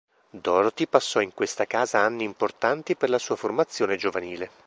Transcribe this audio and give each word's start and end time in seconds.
Dorothy 0.31 0.87
passò 0.87 1.21
in 1.21 1.31
questa 1.31 1.67
casa 1.67 1.99
anni 1.99 2.23
importanti 2.23 2.95
per 2.95 3.11
la 3.11 3.19
sua 3.19 3.35
formazione 3.35 3.97
giovanile. 3.97 4.49